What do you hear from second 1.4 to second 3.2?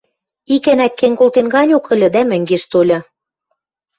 ганьок ыльы, дӓ мӹнгеш тольы.